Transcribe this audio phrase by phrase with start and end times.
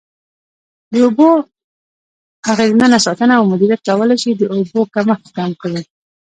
[0.91, 1.29] د اوبو
[2.51, 5.81] اغیزمنه ساتنه او مدیریت کولای شي د اوبو کمښت کم کړي.